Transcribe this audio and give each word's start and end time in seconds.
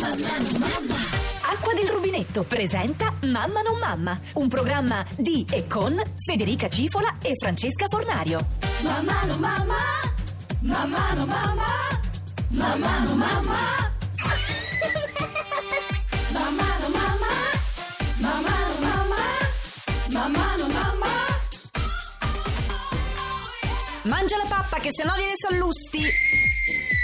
Acqua 0.00 1.74
del 1.74 1.88
rubinetto 1.88 2.44
presenta 2.44 3.12
Mamma 3.22 3.62
non 3.62 3.78
mamma, 3.80 4.16
un 4.34 4.46
programma 4.46 5.04
di 5.16 5.44
e 5.50 5.66
con 5.66 6.00
Federica 6.24 6.68
Cifola 6.68 7.16
e 7.20 7.32
Francesca 7.36 7.86
Fornario. 7.88 8.46
Mamma 8.82 9.24
non 9.24 9.40
mamma, 9.40 9.78
mamma 10.60 11.12
non 11.14 11.26
mamma, 11.26 11.66
mamma 12.48 12.98
non 13.00 13.18
mamma. 13.18 13.56
Mamma 16.30 16.78
non 16.78 16.92
mamma, 16.92 17.32
mamma 18.18 18.50
non 18.68 18.80
mamma, 18.80 19.16
mamma 20.12 20.56
non 20.58 20.70
mamma. 20.70 21.06
Mangia 24.02 24.36
la 24.36 24.46
pappa 24.48 24.78
che 24.78 24.90
sennò 24.92 25.14
viene 25.16 25.32
sallusti. 25.34 26.36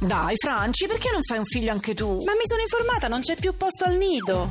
Dai, 0.00 0.34
Franci, 0.36 0.86
perché 0.86 1.10
non 1.10 1.22
fai 1.22 1.38
un 1.38 1.44
figlio 1.44 1.72
anche 1.72 1.92
tu? 1.94 2.22
Ma 2.24 2.32
mi 2.32 2.44
sono 2.44 2.60
informata, 2.60 3.08
non 3.08 3.20
c'è 3.20 3.34
più 3.34 3.56
posto 3.56 3.84
al 3.84 3.96
nido. 3.96 4.48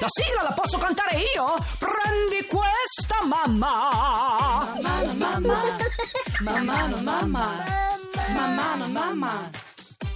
La 0.00 0.06
sigla 0.10 0.42
la 0.42 0.52
posso 0.52 0.76
cantare 0.76 1.22
io? 1.34 1.56
Prendi 1.78 2.46
questa, 2.46 3.24
mamma! 3.24 4.78
Mamma, 4.82 5.38
mamma. 5.40 5.76
Mamma, 6.42 7.00
mamma. 7.00 7.64
Mamma, 8.28 8.86
mamma. 8.86 9.50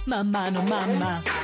Mamma, 0.05 0.49
mamma. 0.51 1.40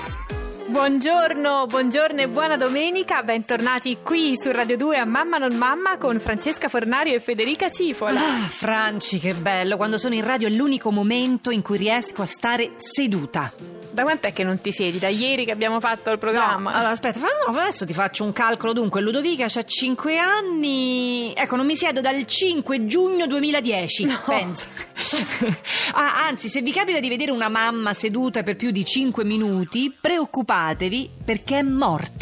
Buongiorno, 0.70 1.66
buongiorno 1.66 2.20
e 2.20 2.28
buona 2.28 2.58
domenica, 2.58 3.24
bentornati 3.24 4.00
qui 4.04 4.36
su 4.36 4.52
Radio 4.52 4.76
2 4.76 4.98
a 4.98 5.06
Mamma 5.06 5.38
non 5.38 5.56
Mamma 5.56 5.98
con 5.98 6.20
Francesca 6.20 6.68
Fornario 6.68 7.16
e 7.16 7.22
Federica 7.22 7.70
Cifola. 7.70 8.20
Ah, 8.20 8.48
Franci, 8.50 9.18
che 9.18 9.34
bello. 9.34 9.78
Quando 9.78 9.98
sono 9.98 10.14
in 10.14 10.26
radio 10.26 10.50
è 10.50 10.52
l'unico 10.52 10.92
momento 10.92 11.52
in 11.52 11.62
cui 11.62 11.78
riesco 11.78 12.22
a 12.22 12.26
stare 12.26 12.74
seduta. 12.76 13.77
Da 13.98 14.04
quant'è 14.04 14.32
che 14.32 14.44
non 14.44 14.62
ti 14.62 14.72
siedi? 14.72 15.00
Da 15.00 15.08
ieri 15.08 15.44
che 15.44 15.50
abbiamo 15.50 15.80
fatto 15.80 16.12
il 16.12 16.18
No, 16.18 16.18
programma? 16.20 16.72
allora 16.72 16.92
aspetta, 16.92 17.20
no, 17.20 17.58
adesso 17.58 17.84
ti 17.84 17.96
faccio 17.96 18.24
un 18.24 18.32
calcolo. 18.32 18.72
Dunque, 18.72 19.02
Ludovica 19.02 19.46
ha 19.46 19.64
5 19.64 20.20
anni. 20.20 21.34
Ecco, 21.36 21.56
non 21.56 21.66
mi 21.66 21.76
siedo 21.76 22.00
dal 22.00 22.24
5 22.24 22.86
giugno 22.86 23.26
2010. 23.26 24.06
No. 24.06 24.20
Penso. 24.24 24.66
ah, 25.94 26.28
anzi, 26.28 26.48
se 26.48 26.62
vi 26.62 26.72
capita 26.72 27.00
di 27.00 27.10
vedere 27.10 27.32
una 27.32 27.50
mamma 27.50 27.96
seduta 27.96 28.44
per 28.44 28.56
più 28.56 28.70
di 28.70 28.86
5 28.86 29.24
minuti, 29.24 29.92
preoccupatevi 30.00 31.10
perché 31.26 31.58
è 31.58 31.64
morta. 31.64 32.17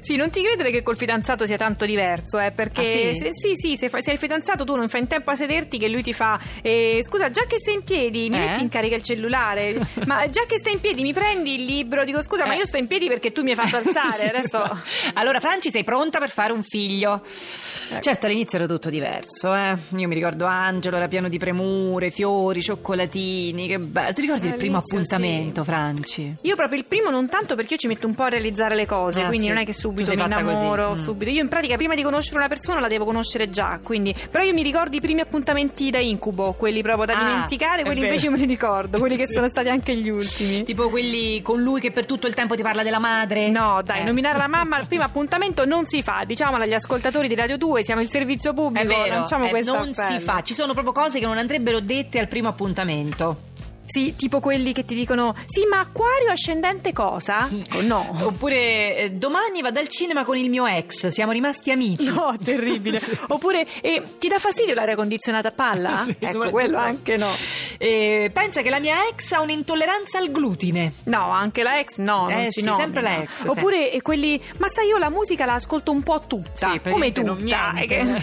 Sì, 0.00 0.16
non 0.16 0.30
ti 0.30 0.42
credere 0.42 0.70
che 0.70 0.82
col 0.82 0.96
fidanzato 0.96 1.46
sia 1.46 1.56
tanto 1.56 1.84
diverso, 1.86 2.38
eh, 2.38 2.50
perché 2.50 2.80
Ah, 3.10 3.14
sì? 3.14 3.18
se, 3.18 3.28
sì, 3.32 3.50
sì, 3.54 3.76
se, 3.76 3.88
fa- 3.88 4.00
se 4.00 4.08
hai 4.10 4.14
il 4.14 4.20
fidanzato 4.20 4.64
tu 4.64 4.74
non 4.76 4.88
fai 4.88 5.00
in 5.02 5.06
tempo 5.06 5.30
a 5.30 5.34
sederti 5.34 5.78
che 5.78 5.88
lui 5.88 6.02
ti 6.02 6.12
fa 6.12 6.38
eh, 6.62 7.00
scusa, 7.02 7.30
già 7.30 7.44
che 7.46 7.58
sei 7.58 7.74
in 7.74 7.84
piedi, 7.84 8.28
mi 8.30 8.36
Eh? 8.36 8.40
metti 8.40 8.60
in 8.62 8.68
carica 8.68 8.96
il 8.96 9.02
cellulare, 9.02 9.74
ma 10.06 10.28
già 10.30 10.44
che 10.46 10.58
stai 10.58 10.74
in 10.74 10.80
piedi 10.80 11.02
mi 11.02 11.12
prendi 11.12 11.54
il 11.54 11.64
libro, 11.64 12.04
dico 12.04 12.22
scusa, 12.22 12.46
ma 12.46 12.54
Eh. 12.54 12.58
io 12.58 12.66
sto 12.66 12.76
in 12.78 12.86
piedi 12.86 13.08
perché 13.08 13.32
tu 13.32 13.42
mi 13.42 13.50
hai 13.50 13.56
fatto 13.56 13.76
alzare, 13.84 14.18
Sì, 14.18 14.26
adesso... 14.26 14.80
Allora, 15.14 15.40
Franci, 15.40 15.70
sei 15.70 15.84
pronta 15.84 16.18
per 16.18 16.30
fare 16.30 16.52
un 16.52 16.62
figlio? 16.62 17.22
Certo, 18.00 18.26
all'inizio 18.26 18.58
era 18.58 18.66
tutto 18.66 18.88
diverso, 18.88 19.54
eh. 19.54 19.76
Io 19.96 20.08
mi 20.08 20.14
ricordo 20.14 20.46
Angelo, 20.46 20.96
era 20.96 21.08
pieno 21.08 21.28
di 21.28 21.38
premure, 21.38 22.10
fiori, 22.10 22.62
cioccolatini, 22.62 23.66
che 23.66 23.78
bello. 23.78 24.12
Ti 24.12 24.20
ricordi 24.20 24.46
il 24.48 24.54
primo 24.54 24.78
appuntamento, 24.78 25.64
Franci? 25.64 26.36
Io 26.42 26.56
proprio 26.56 26.78
il 26.78 26.84
primo 26.86 27.10
non 27.10 27.28
tanto 27.28 27.54
perché 27.54 27.74
io 27.74 27.78
ci 27.78 27.88
metto 27.88 28.06
un 28.06 28.14
po' 28.14 28.22
a 28.24 28.28
realizzare 28.28 28.74
le 28.74 28.86
cose, 28.86 29.22
Ah, 29.22 29.26
quindi 29.26 29.46
sì. 29.46 29.52
non 29.52 29.60
è 29.60 29.64
che 29.64 29.72
subito 29.90 30.10
mi 30.12 30.16
fatta 30.16 30.42
così. 30.42 30.50
innamoro, 30.52 30.90
Mm. 30.90 30.94
subito. 30.94 31.30
Io 31.30 31.42
in 31.42 31.48
pratica 31.48 31.76
prima 31.76 31.94
di 31.94 32.02
conoscere 32.02 32.36
una 32.38 32.48
persona 32.48 32.80
la 32.80 32.88
devo 32.88 33.04
conoscere 33.04 33.50
già, 33.50 33.78
quindi 33.82 34.14
però 34.30 34.44
io 34.44 34.52
mi 34.52 34.62
ricordo 34.62 34.96
i 34.96 35.00
primi 35.00 35.20
appuntamenti 35.20 35.90
da 35.90 35.98
incubo, 35.98 36.52
quelli 36.52 36.82
proprio 36.82 37.06
da 37.06 37.18
Ah, 37.18 37.24
dimenticare, 37.24 37.82
quelli 37.82 38.00
invece 38.02 38.28
me 38.30 38.36
li 38.38 38.46
ricordo, 38.46 38.98
quelli 38.98 39.16
che 39.16 39.26
sono 39.28 39.48
stati 39.48 39.68
anche 39.68 39.96
gli 39.96 40.08
ultimi. 40.08 40.62
Tipo 40.64 40.88
quelli 40.88 41.42
con 41.42 41.60
lui 41.60 41.80
che 41.80 41.90
per 41.90 42.06
tutto 42.06 42.26
il 42.26 42.34
tempo 42.34 42.54
ti 42.54 42.62
parla 42.62 42.82
della 42.82 42.98
madre? 43.00 43.48
No, 43.48 43.80
dai, 43.84 44.00
Eh. 44.00 44.04
nominare 44.04 44.38
la 44.38 44.48
mamma 44.48 44.76
al 44.76 44.86
primo 44.92 45.02
appuntamento 45.04 45.64
non 45.64 45.86
si 45.86 46.02
fa. 46.02 46.22
Diciamolo 46.26 46.62
agli 46.64 46.74
ascoltatori 46.74 47.28
di 47.28 47.34
Radio 47.34 47.56
2, 47.56 47.82
siamo 47.82 48.00
il 48.00 48.08
servizio 48.10 48.52
pubblico, 48.54 48.84
È 48.92 48.94
vero, 48.96 49.14
lanciamo 49.14 49.46
eh, 49.46 49.50
questo 49.50 49.72
non 49.74 49.88
appello. 49.90 50.18
si 50.18 50.24
fa, 50.24 50.42
ci 50.42 50.54
sono 50.54 50.72
proprio 50.72 50.92
cose 50.92 51.18
che 51.18 51.26
non 51.26 51.38
andrebbero 51.38 51.80
dette 51.80 52.18
al 52.18 52.28
primo 52.28 52.48
appuntamento. 52.48 53.50
Sì, 53.92 54.16
tipo 54.16 54.40
quelli 54.40 54.72
che 54.72 54.84
ti 54.86 54.94
dicono 54.94 55.34
"Sì, 55.46 55.66
ma 55.66 55.80
acquario 55.80 56.30
ascendente 56.30 56.92
cosa?" 56.94 57.48
No. 57.82 58.08
Oppure 58.22 58.96
eh, 58.96 59.10
domani 59.10 59.60
vado 59.60 59.80
al 59.80 59.88
cinema 59.88 60.24
con 60.24 60.36
il 60.38 60.48
mio 60.48 60.66
ex, 60.66 61.08
siamo 61.08 61.32
rimasti 61.32 61.70
amici. 61.70 62.06
No, 62.06 62.34
terribile. 62.42 63.00
Oppure 63.28 63.66
eh, 63.82 64.02
ti 64.18 64.28
dà 64.28 64.38
fastidio 64.38 64.72
l'aria 64.74 64.94
condizionata 64.96 65.48
a 65.48 65.52
palla? 65.52 66.02
Sì, 66.06 66.16
ecco, 66.18 66.48
quello 66.50 66.78
anche 66.78 67.16
no. 67.16 67.30
Eh, 67.76 68.30
pensa 68.32 68.62
che 68.62 68.70
la 68.70 68.78
mia 68.80 68.96
ex 69.08 69.32
ha 69.32 69.40
un'intolleranza 69.40 70.18
al 70.18 70.30
glutine. 70.30 70.92
No, 71.04 71.30
anche 71.30 71.62
la 71.62 71.78
ex 71.78 71.98
no, 71.98 72.28
non 72.28 72.32
Eh 72.38 72.44
si 72.50 72.60
sì, 72.60 72.66
nomina. 72.66 72.82
sempre 72.84 73.02
la 73.02 73.22
ex, 73.22 73.42
Oppure 73.46 73.90
eh, 73.92 74.00
quelli, 74.00 74.40
ma 74.58 74.68
sai 74.68 74.86
io 74.86 74.96
la 74.98 75.10
musica 75.10 75.44
la 75.44 75.54
ascolto 75.54 75.90
un 75.90 76.02
po' 76.02 76.22
tutta, 76.26 76.68
come 76.68 76.80
praticamente 76.80 77.22
non 77.22 77.38
tutta. 77.38 77.72
eh, 77.80 77.86
che- 77.86 78.22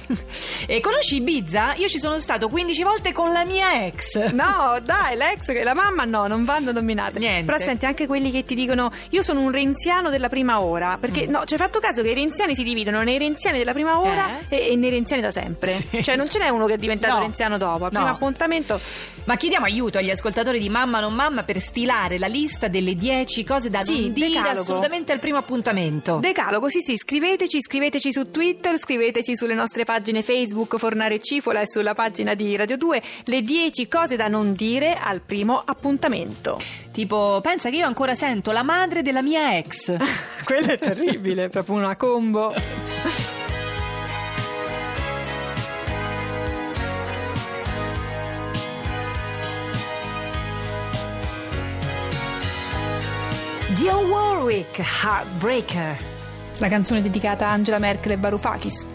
e 0.68 0.80
conosci 0.80 1.18
Ibiza? 1.18 1.74
Io 1.75 1.88
ci 1.88 2.00
sono 2.00 2.19
stato 2.19 2.47
15 2.50 2.84
volte 2.84 3.12
con 3.12 3.31
la 3.31 3.46
mia 3.46 3.86
ex. 3.86 4.30
No, 4.31 4.80
dai, 4.84 5.16
l'ex 5.16 5.51
e 5.59 5.63
la 5.63 5.73
mamma 5.73 6.05
no, 6.05 6.27
non 6.27 6.45
vanno 6.45 6.71
nominate. 6.71 7.19
Niente. 7.19 7.45
Però 7.45 7.57
senti 7.57 7.85
anche 7.85 8.07
quelli 8.07 8.31
che 8.31 8.43
ti 8.43 8.55
dicono 8.55 8.91
io 9.09 9.21
sono 9.21 9.41
un 9.41 9.51
renziano 9.51 10.09
della 10.09 10.29
prima 10.29 10.61
ora. 10.61 10.97
Perché 10.99 11.27
Mm. 11.27 11.31
no, 11.31 11.39
hai 11.39 11.57
fatto 11.57 11.79
caso 11.79 12.01
che 12.01 12.09
i 12.09 12.13
renziani 12.13 12.55
si 12.55 12.63
dividono 12.63 13.01
nei 13.03 13.17
renziani 13.17 13.57
della 13.57 13.73
prima 13.73 13.99
ora 13.99 14.39
e, 14.47 14.69
e 14.71 14.75
nei 14.75 14.89
renziani 14.89 15.21
da 15.21 15.31
sempre. 15.31 15.73
Sì. 15.73 16.03
Cioè 16.03 16.15
non 16.15 16.29
ce 16.29 16.39
n'è 16.39 16.49
uno 16.49 16.65
che 16.65 16.73
è 16.73 16.77
diventato 16.77 17.15
No. 17.15 17.19
renziano 17.21 17.57
dopo. 17.57 17.85
Al 17.85 17.91
No. 17.91 17.99
primo 17.99 18.13
appuntamento. 18.13 18.79
Ma 19.25 19.35
chiediamo 19.35 19.66
aiuto 19.66 20.00
agli 20.00 20.09
ascoltatori 20.09 20.59
di 20.59 20.69
Mamma 20.69 21.00
non 21.00 21.13
Mamma 21.13 21.44
per 21.44 21.59
stilare 21.59 22.18
la 22.18 22.25
lista 22.28 22.68
delle 22.68 22.96
10 22.96 23.44
cose 23.44 23.69
da 23.69 23.80
Sì, 23.80 24.02
non 24.02 24.13
dire 24.13 24.28
decalogo. 24.30 24.62
assolutamente 24.62 25.12
al 25.12 25.19
primo 25.19 25.38
appuntamento. 25.38 26.18
Decalogo, 26.18 26.68
sì 26.69 26.81
sì, 26.81 26.97
scriveteci, 26.97 27.62
scriveteci 27.62 28.12
su 28.12 28.31
Twitter, 28.31 28.80
scriveteci 28.80 29.35
sulle 29.35 29.53
nostre 29.53 29.84
pagine 29.84 30.24
Facebook 30.24 30.78
Fornare 30.78 31.19
Cifola 31.19 31.62
e 31.62 31.68
sulla 31.68 31.94
pagina 31.94 32.34
di 32.34 32.56
Radio 32.56 32.75
2 32.78 33.02
le 33.25 33.41
10 33.41 33.88
cose 33.88 34.16
da 34.16 34.28
non 34.28 34.53
dire 34.53 34.97
al 35.00 35.22
primo 35.22 35.62
appuntamento. 35.63 36.59
tipo, 36.91 37.40
pensa 37.41 37.69
che 37.69 37.75
io 37.78 37.86
ancora 37.86 38.16
sento 38.16 38.51
la 38.51 38.63
madre 38.63 39.01
della 39.03 39.22
mia 39.22 39.56
ex. 39.57 39.96
Quello 40.44 40.72
è 40.72 40.80
terribile, 40.80 41.46
è 41.46 41.50
proprio 41.50 41.75
una 41.75 41.96
combo. 41.96 42.53
Dio 53.75 54.00
Warwick, 54.00 54.80
Heartbreaker. 54.80 55.96
La 56.57 56.68
canzone 56.68 57.02
dedicata 57.02 57.47
a 57.47 57.52
Angela 57.52 57.78
Merkel 57.78 58.13
e 58.13 58.18
Varoufakis. 58.18 58.85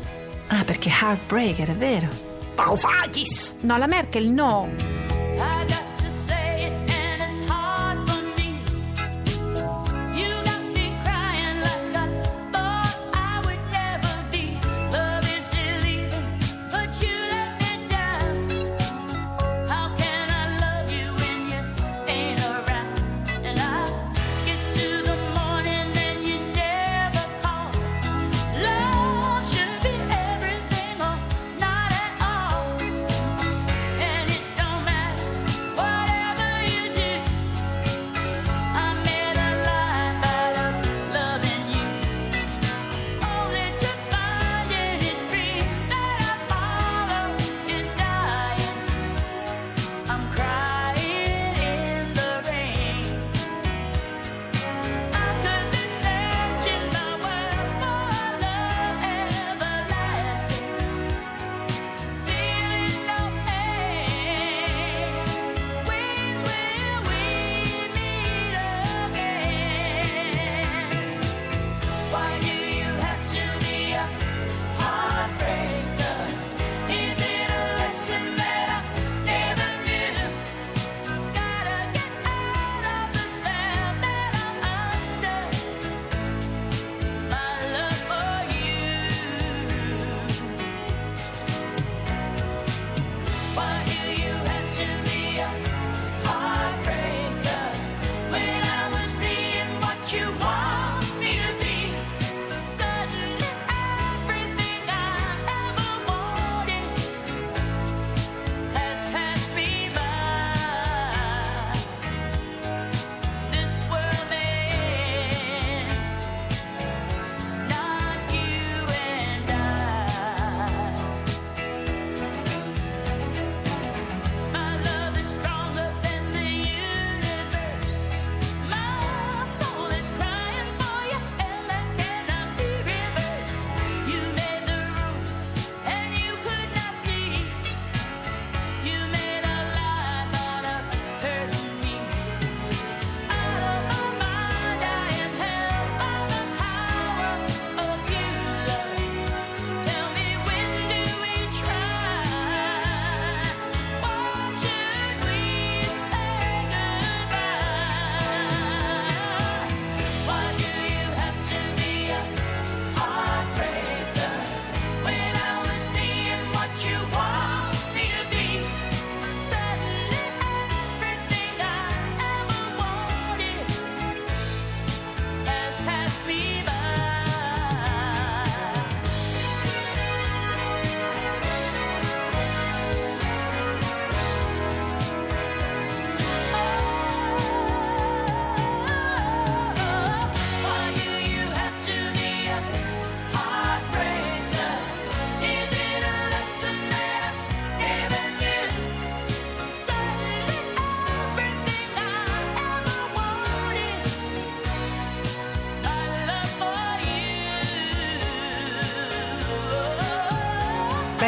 Ah, 0.49 0.65
perché 0.65 0.89
Heartbreaker, 0.91 1.71
è 1.71 1.75
vero. 1.75 2.09
Varoufakis! 2.57 3.57
No, 3.61 3.77
la 3.77 3.87
Merkel 3.87 4.29
no. 4.29 4.94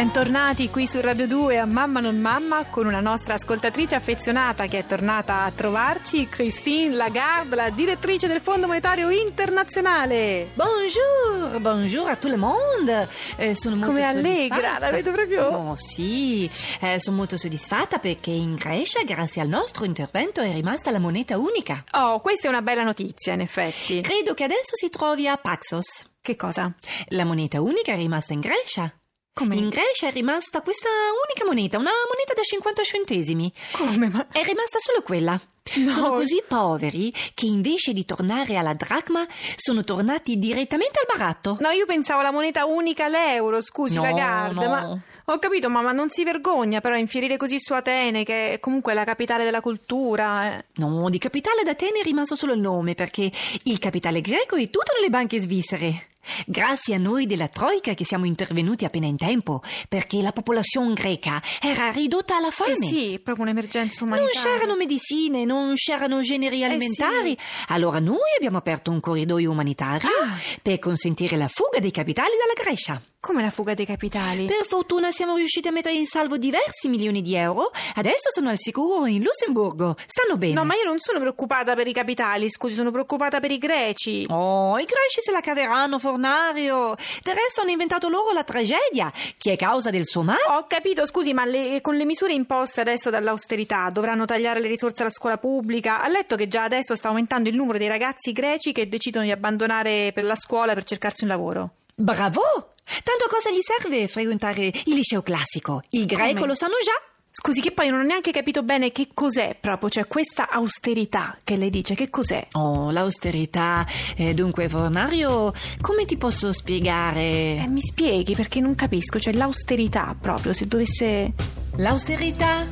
Bentornati 0.07 0.71
qui 0.71 0.87
su 0.87 1.01
Radio 1.01 1.27
2 1.27 1.59
a 1.59 1.65
Mamma 1.67 1.99
non 1.99 2.17
Mamma 2.19 2.67
con 2.67 2.87
una 2.87 3.01
nostra 3.01 3.35
ascoltatrice 3.35 3.97
affezionata 3.97 4.67
che 4.67 4.79
è 4.79 4.87
tornata 4.87 5.43
a 5.43 5.51
trovarci, 5.51 6.29
Christine 6.29 6.95
Lagarde, 6.95 7.57
la 7.57 7.71
direttrice 7.71 8.29
del 8.29 8.41
Fondo 8.41 8.69
Monetario 8.69 9.11
Internazionale. 9.11 10.53
Bonjour, 10.55 11.59
bonjour 11.61 12.09
a 12.09 12.15
tout 12.15 12.31
le 12.33 12.37
monde. 12.39 13.09
Eh, 13.35 13.57
sono 13.57 13.75
molto 13.75 13.95
Come 13.95 14.07
allegra, 14.07 14.79
la 14.79 14.91
vedo 14.93 15.11
proprio- 15.11 15.49
Oh 15.49 15.75
sì, 15.77 16.49
Eh, 16.81 17.01
sono 17.01 17.17
molto 17.17 17.37
soddisfatta 17.37 17.99
perché 17.99 18.31
in 18.31 18.55
Grecia, 18.55 19.03
grazie 19.03 19.43
al 19.43 19.49
nostro 19.49 19.85
intervento, 19.85 20.41
è 20.41 20.53
rimasta 20.53 20.93
la 20.93 21.01
moneta 21.01 21.37
unica. 21.37 21.83
Oh, 21.91 22.21
questa 22.21 22.47
è 22.47 22.51
una 22.51 22.63
bella 22.63 22.85
notizia 22.85 23.33
in 23.33 23.41
effetti. 23.41 24.01
Credo 24.03 24.35
che 24.35 24.45
adesso 24.45 24.77
si 24.77 24.89
trovi 24.89 25.27
a 25.27 25.37
Paxos. 25.37 26.07
Che 26.23 26.37
cosa? 26.37 26.73
La 27.09 27.25
moneta 27.25 27.61
unica 27.61 27.93
è 27.93 27.97
rimasta 27.97 28.33
in 28.35 28.41
Grecia. 28.41 28.89
Come? 29.37 29.55
In 29.57 29.69
Grecia 29.69 30.09
è 30.09 30.13
rimasta 30.13 30.63
questa 30.63 30.89
unica 30.89 31.45
moneta, 31.45 31.77
una 31.77 31.91
moneta 32.09 32.33
da 32.35 32.41
50 32.41 32.83
centesimi. 32.83 33.53
Come? 33.73 34.09
Ma... 34.09 34.27
È 34.33 34.43
rimasta 34.43 34.79
solo 34.79 35.03
quella. 35.03 35.39
No. 35.75 35.91
Sono 35.91 36.13
così 36.13 36.43
poveri 36.47 37.13
che 37.35 37.45
invece 37.45 37.93
di 37.93 38.07
tornare 38.07 38.57
alla 38.57 38.73
dracma 38.73 39.27
sono 39.57 39.85
tornati 39.85 40.39
direttamente 40.39 41.01
al 41.01 41.19
baratto. 41.19 41.59
No, 41.61 41.69
io 41.71 41.85
pensavo 41.85 42.21
alla 42.21 42.31
moneta 42.31 42.65
unica 42.65 43.09
l'euro, 43.09 43.61
scusi, 43.61 43.97
No, 43.97 44.03
Lagarde, 44.05 44.65
no. 44.65 44.71
ma... 44.71 44.99
Ho 45.27 45.39
capito, 45.39 45.69
ma, 45.69 45.83
ma 45.83 45.91
non 45.93 46.09
si 46.09 46.23
vergogna 46.25 46.81
però 46.81 46.97
infierire 46.97 47.37
così 47.37 47.59
su 47.59 47.75
Atene, 47.75 48.23
che 48.25 48.53
è 48.53 48.61
comunque 48.61 48.95
la 48.95 49.05
capitale 49.05 49.45
della 49.45 49.61
cultura. 49.61 50.57
eh. 50.57 50.65
No, 50.77 51.11
di 51.11 51.19
capitale 51.19 51.63
d'Atene 51.63 51.99
è 51.99 52.03
rimasto 52.05 52.37
solo 52.37 52.55
il 52.55 52.61
nome 52.61 52.95
perché 52.95 53.31
il 53.65 53.79
capitale 53.81 54.21
greco 54.23 54.57
è 54.57 54.65
tutto 54.67 54.93
nelle 54.97 55.11
banche 55.11 55.41
svizzere. 55.41 56.11
Grazie 56.47 56.95
a 56.95 56.99
noi 56.99 57.27
della 57.27 57.49
Troica 57.49 57.95
che 57.95 58.05
siamo 58.05 58.25
intervenuti 58.27 58.85
appena 58.85 59.07
in 59.07 59.17
tempo 59.17 59.63
perché 59.89 60.21
la 60.23 60.33
popolazione 60.33 60.93
greca 60.95 61.41
era 61.61 61.91
ridotta 61.91 62.37
alla 62.37 62.51
fame. 62.51 62.73
Eh 62.73 62.77
sì, 62.77 63.21
proprio 63.23 63.45
un'emergenza 63.45 64.05
Non 64.05 64.15
umanitaria. 64.19 64.51
c'erano 64.53 64.77
medicine, 64.77 65.45
non 65.45 65.75
c'erano 65.75 66.21
generi 66.23 66.65
alimentari. 66.65 67.31
sì. 67.39 67.45
Allora 67.69 67.99
noi 67.99 68.19
abbiamo 68.37 68.59
aperto 68.59 68.91
un 68.91 69.01
corridoio 69.01 69.51
umanitario 69.51 70.09
Ah. 70.09 70.37
per 70.63 70.79
consentire 70.79 71.37
la 71.37 71.49
fuga 71.49 71.79
dei 71.81 71.91
capitali 71.91 72.31
dalla 72.39 72.53
Grecia. 72.69 73.01
Come 73.19 73.43
la 73.43 73.51
fuga 73.51 73.75
dei 73.75 73.87
capitali? 73.87 74.45
Per 74.47 74.65
fortuna 74.65 75.11
siamo 75.11 75.35
riusciti 75.35 75.67
a 75.67 75.73
mettere 75.73 75.95
in 75.97 76.07
salvo 76.07 76.37
diversi 76.37 76.89
milioni 76.89 77.23
di 77.23 77.35
euro. 77.35 77.71
Adesso 77.95 78.31
sono 78.31 78.51
al 78.51 78.57
sicuro 78.59 79.05
in 79.07 79.21
Lussemburgo. 79.25 79.97
Stanno 80.07 80.37
bene. 80.39 80.53
No, 80.53 80.65
ma 80.65 80.75
io 80.77 80.85
non 80.85 80.99
sono 81.01 81.19
preoccupata 81.19 81.75
per 81.75 81.89
i 81.89 81.93
capitali, 81.93 82.49
scusi, 82.49 82.75
sono 82.75 82.93
preoccupata 82.93 83.41
per 83.41 83.51
i 83.51 83.59
greci. 83.59 84.27
Oh, 84.29 84.79
i 84.79 84.85
greci 84.85 85.21
se 85.23 85.33
la 85.33 85.41
caveranno, 85.41 85.99
Fornario. 86.21 86.97
Del 87.23 87.35
resto 87.35 87.61
hanno 87.61 87.71
inventato 87.71 88.09
loro 88.09 88.33
la 88.33 88.43
tragedia, 88.43 89.13
che 89.37 89.53
è 89.53 89.57
causa 89.57 89.91
del 89.91 90.07
suo 90.07 90.23
male. 90.23 90.41
Ho 90.49 90.67
capito, 90.67 91.05
scusi, 91.07 91.35
ma 91.35 91.45
le- 91.45 91.81
con 91.83 91.95
le 91.97 92.05
misure 92.07 92.33
imposte 92.33 92.81
adesso 92.81 93.11
dall'austerità 93.11 93.91
dovranno 93.91 94.25
tagliare 94.25 94.61
le 94.61 94.69
risorse 94.69 95.03
alla 95.03 95.11
scuola 95.13 95.37
pubblica. 95.37 96.01
Ha 96.01 96.09
letto 96.09 96.37
che 96.37 96.49
già 96.49 96.65
adesso 96.65 96.97
sta 96.97 97.09
aumentando 97.09 97.49
il 97.51 97.55
numero 97.55 97.77
dei 97.79 97.89
ragazzi 97.89 98.33
greci 98.33 98.73
che 98.73 98.89
decidono 98.89 99.25
di 99.27 99.31
abbandonare 99.31 100.11
per 100.15 100.25
la 100.25 100.37
scuola 100.37 100.73
per 100.73 100.85
cercarsi 100.85 101.25
un 101.25 101.31
lavoro. 101.31 101.71
Bravo! 101.95 102.73
Tanto 103.03 103.27
cosa 103.29 103.51
gli 103.51 103.61
serve 103.61 104.09
frequentare 104.09 104.67
il 104.67 104.95
liceo 104.95 105.21
classico? 105.23 105.83
Il 105.91 106.07
greco 106.07 106.35
Come? 106.35 106.47
lo 106.47 106.55
sanno 106.55 106.77
già. 106.83 106.93
Scusi, 107.39 107.61
che 107.61 107.71
poi 107.71 107.91
non 107.91 108.01
ho 108.01 108.03
neanche 108.03 108.33
capito 108.33 108.63
bene 108.63 108.93
che 108.93 109.09
cos'è 109.13 109.59
proprio, 109.61 109.91
cioè 109.91 110.07
questa 110.07 110.49
austerità 110.49 111.37
che 111.45 111.57
lei 111.57 111.69
dice, 111.69 111.95
che 111.95 112.09
cos'è? 112.09 112.47
Oh, 112.53 112.91
l'austerità. 112.91 113.87
Eh, 114.17 114.33
dunque, 114.33 114.71
Fornario, 114.71 115.53
come 115.83 116.07
ti 116.07 116.17
posso 116.17 116.55
spiegare? 116.55 117.59
Eh, 117.59 117.67
mi 117.69 117.83
spieghi 117.83 118.35
perché 118.35 118.59
non 118.61 118.75
capisco, 118.75 119.19
cioè 119.19 119.35
l'austerità 119.35 120.17
proprio, 120.19 120.55
se 120.55 120.67
dovesse... 120.67 121.35
L'austerità 121.77 122.67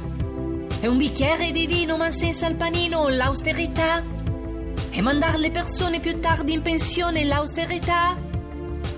è 0.81 0.87
un 0.87 0.97
bicchiere 0.97 1.53
di 1.53 1.67
vino 1.67 1.99
ma 1.99 2.11
senza 2.11 2.47
il 2.47 2.57
panino, 2.57 3.09
l'austerità 3.09 4.03
è 4.89 5.01
mandare 5.03 5.37
le 5.37 5.51
persone 5.51 6.01
più 6.01 6.19
tardi 6.21 6.55
in 6.55 6.63
pensione, 6.63 7.23
l'austerità 7.25 8.17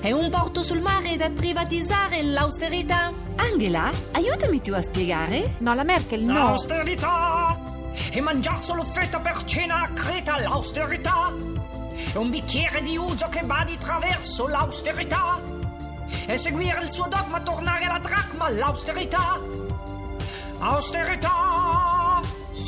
è 0.01 0.13
un 0.13 0.31
porto 0.31 0.63
sul 0.63 0.81
mare 0.81 1.17
da 1.17 1.31
privatizzare, 1.31 2.23
l'austerità. 2.23 3.13
Angela, 3.37 3.91
aiutami 4.13 4.61
tu 4.61 4.73
a 4.73 4.81
spiegare. 4.81 5.57
No, 5.59 5.75
la 5.75 5.85
Merkel 5.85 6.23
no. 6.23 6.33
L'austerità! 6.33 7.59
E 8.11 8.21
mangiare 8.21 8.63
solo 8.63 8.85
fetta 8.85 9.21
per 9.21 9.45
cena 9.45 9.83
a 9.83 9.89
Creta, 9.89 10.39
l'austerità! 10.41 11.33
E 12.13 12.19
un 12.19 12.31
bicchiere 12.31 12.83
di 12.83 12.97
uso 12.97 13.27
che 13.29 13.43
va 13.45 13.65
di 13.67 13.77
traverso, 13.79 14.47
l'austerità! 14.47 15.41
E 16.27 16.37
seguire 16.37 16.83
il 16.83 16.91
suo 16.91 17.09
dogma, 17.09 17.41
tornare 17.41 17.85
alla 17.85 17.99
dracma, 17.99 18.49
l'austerità! 18.51 19.41
Austerità! 20.59 21.96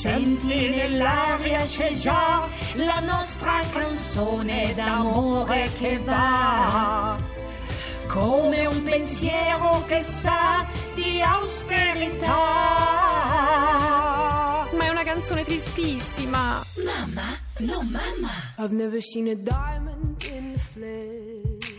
Senti 0.00 0.69
nell'aria 0.69 1.64
c'è 1.64 1.90
già 1.90 2.49
la 2.75 3.00
nostra 3.00 3.61
canzone 3.73 4.73
d'amore 4.73 5.69
che 5.76 5.99
va 5.99 7.19
come 8.07 8.67
un 8.67 8.81
pensiero 8.85 9.85
che 9.87 10.05
sa 10.05 10.64
di 10.95 11.21
austerità. 11.21 12.26
Ma 14.73 14.85
è 14.85 14.88
una 14.88 15.02
canzone 15.02 15.43
tristissima. 15.43 16.62
Mamma, 16.85 17.37
no 17.59 17.83
mamma. 17.83 18.31
I've 18.59 18.73
never 18.73 19.02
seen 19.02 19.26
a 19.26 19.35
diamond 19.35 20.23
in 20.31 20.52
the 20.52 20.61
flesh. 20.61 21.75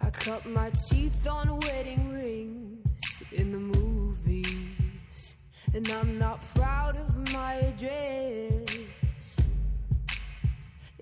I 0.00 0.10
cut 0.12 0.44
my 0.46 0.70
teeth 0.88 1.26
on 1.26 1.58
wedding 1.62 2.13
And 5.74 5.90
I'm 5.90 6.18
not 6.20 6.40
proud 6.54 6.96
of 6.96 7.32
my 7.32 7.54
address. 7.54 8.86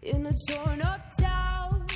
In 0.00 0.24
a 0.24 0.34
torn 0.48 0.80
up 0.80 1.14
town, 1.20 1.86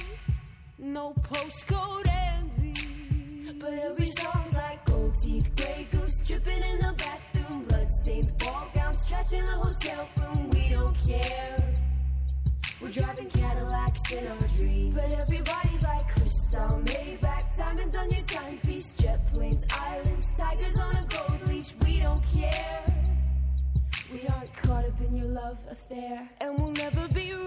no 0.78 1.14
postcode 1.22 2.06
envy. 2.06 3.52
But 3.58 3.72
every 3.78 4.06
song's 4.18 4.52
like 4.52 4.84
gold 4.84 5.14
teeth, 5.24 5.50
gray 5.56 5.88
goose 5.90 6.18
dripping 6.26 6.62
in 6.64 6.78
the 6.80 6.94
bathroom, 6.98 7.64
bloodstains, 7.64 8.30
ball 8.32 8.68
gowns, 8.74 9.08
trash 9.08 9.32
in 9.32 9.46
the 9.46 9.52
hotel 9.52 10.06
room. 10.20 10.50
We 10.50 10.68
don't 10.68 10.94
care. 11.06 11.56
We're 12.82 12.90
driving 12.90 13.30
Cadillacs 13.30 14.12
in 14.12 14.26
our 14.26 14.48
dreams. 14.58 14.94
But 14.94 15.12
everybody's 15.12 15.82
like 15.82 16.08
crystal, 16.10 16.82
Maybach, 16.84 17.35
diamonds 17.56 17.96
on 17.96 18.10
your 18.10 18.24
timepiece, 18.24 18.90
jet 18.92 19.20
planes, 19.32 19.64
islands, 19.70 20.28
tigers 20.36 20.78
on 20.78 20.96
a 20.96 21.04
gold 21.06 21.48
leash. 21.48 21.74
We 21.84 22.00
don't 22.00 22.22
care. 22.34 22.84
We 24.12 24.26
aren't 24.28 24.54
caught 24.56 24.84
up 24.84 25.00
in 25.00 25.16
your 25.16 25.28
love 25.28 25.58
affair, 25.70 26.28
and 26.40 26.58
we'll 26.58 26.72
never 26.72 27.08
be 27.08 27.32
royals. 27.32 27.46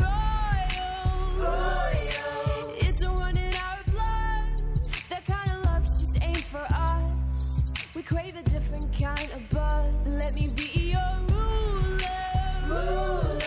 It's 2.81 3.01
a 3.01 3.09
run 3.09 3.37
in 3.37 3.53
our 3.53 3.83
blood. 3.91 4.63
That 5.09 5.25
kind 5.27 5.51
of 5.51 5.65
luck's 5.65 5.99
just 5.99 6.23
ain't 6.23 6.43
for 6.45 6.65
us. 6.69 7.61
We 7.95 8.01
crave 8.01 8.35
a 8.35 8.43
different 8.43 8.91
kind 8.99 9.29
of 9.31 9.49
buzz. 9.49 9.93
Let 10.05 10.33
me 10.33 10.49
be 10.55 10.91
your 10.91 11.17
ruler. 11.29 11.99
You 12.67 13.38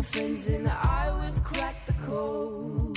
My 0.00 0.06
friends 0.06 0.48
and 0.48 0.66
I, 0.66 1.12
we've 1.20 1.44
cracked 1.44 1.86
the 1.86 1.92
code. 1.92 2.96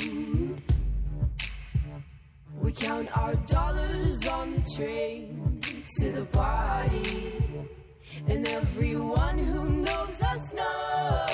We 2.61 2.71
count 2.71 3.17
our 3.17 3.35
dollars 3.35 4.25
on 4.25 4.53
the 4.53 4.61
train 4.73 5.59
to 5.97 6.11
the 6.13 6.23
party. 6.23 7.33
And 8.25 8.47
everyone 8.47 9.37
who 9.37 9.67
knows 9.83 10.21
us 10.21 10.53
knows 10.53 11.27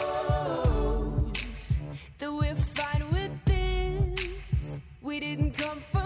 that 2.18 2.34
we're 2.34 2.56
fine 2.74 3.04
with 3.12 3.32
this. 3.46 4.80
We 5.04 5.20
didn't 5.20 5.52
come 5.52 5.84
for 5.92 5.99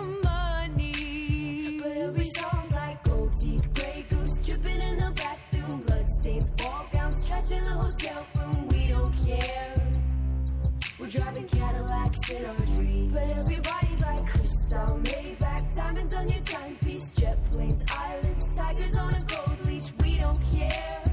Cadillacs 12.13 12.29
in 12.29 12.46
our 12.46 12.75
dreams. 12.77 13.13
But 13.13 13.38
everybody's 13.38 14.01
like 14.01 14.27
crystal, 14.27 15.00
Maybach, 15.03 15.75
diamonds 15.75 16.13
on 16.13 16.29
your 16.29 16.41
timepiece, 16.41 17.10
jet 17.10 17.38
planes, 17.51 17.84
islands, 17.89 18.43
tigers 18.55 18.96
on 18.98 19.13
a 19.13 19.22
gold 19.22 19.65
leash. 19.65 19.91
We 20.01 20.17
don't 20.17 20.39
care. 20.53 21.03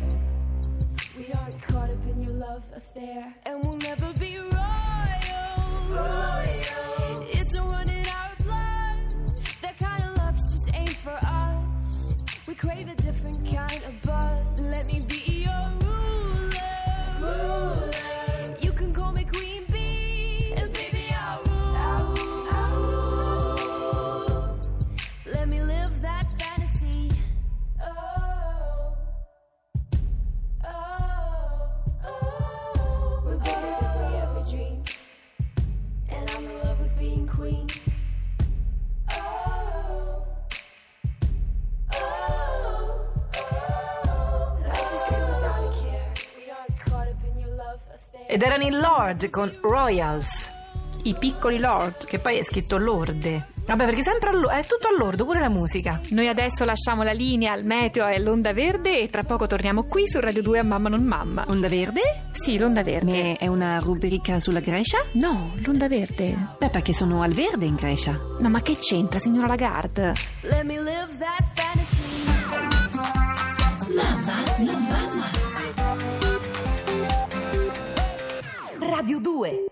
We 1.16 1.32
aren't 1.32 1.60
caught 1.62 1.90
up 1.90 2.06
in 2.06 2.22
your 2.22 2.32
love 2.32 2.62
affair, 2.74 3.34
and 3.44 3.64
we'll 3.64 3.76
never 3.78 4.12
Ed 48.32 48.42
erano 48.42 48.62
in 48.62 48.78
Lord 48.78 49.28
con 49.30 49.52
Royals, 49.60 50.48
I 51.02 51.14
piccoli 51.18 51.58
lord. 51.58 52.04
che 52.04 52.18
poi 52.20 52.38
è 52.38 52.44
scritto 52.44 52.76
Lorde. 52.78 53.48
Vabbè, 53.66 53.84
perché 53.84 54.02
sempre 54.02 54.30
allo- 54.30 54.48
è 54.48 54.64
tutto 54.64 54.88
all'ordo, 54.88 55.24
pure 55.24 55.38
la 55.40 55.48
musica. 55.48 56.00
Noi 56.10 56.26
adesso 56.28 56.64
lasciamo 56.64 57.02
la 57.02 57.12
linea 57.12 57.52
al 57.52 57.64
meteo 57.64 58.06
e 58.08 58.16
all'onda 58.16 58.52
verde 58.52 59.00
e 59.00 59.08
tra 59.10 59.22
poco 59.22 59.46
torniamo 59.46 59.84
qui 59.84 60.08
su 60.08 60.18
Radio 60.18 60.42
2 60.42 60.58
a 60.60 60.64
Mamma 60.64 60.88
non 60.88 61.02
Mamma. 61.04 61.44
Onda 61.48 61.68
verde? 61.68 62.00
Sì, 62.32 62.58
l'onda 62.58 62.82
verde. 62.82 63.32
Ma 63.32 63.38
è 63.38 63.46
una 63.46 63.78
rubrica 63.78 64.40
sulla 64.40 64.60
Grecia? 64.60 64.98
No, 65.12 65.52
l'onda 65.64 65.86
verde. 65.88 66.36
Beh, 66.58 66.70
perché 66.70 66.92
sono 66.92 67.22
al 67.22 67.32
verde 67.32 67.66
in 67.66 67.74
Grecia. 67.76 68.18
No, 68.40 68.48
ma 68.48 68.60
che 68.60 68.76
c'entra, 68.78 69.18
signora 69.20 69.46
Lagarde? 69.46 70.14
Let 70.42 70.62
me 70.64 70.80
live 70.80 71.16
that 71.18 71.44
fast 71.54 71.69
più 79.20 79.32
2. 79.32 79.69